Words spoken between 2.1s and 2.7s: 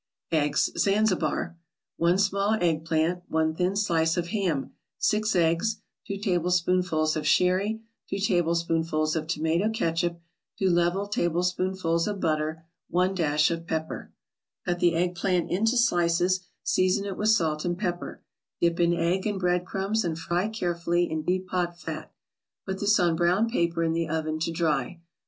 small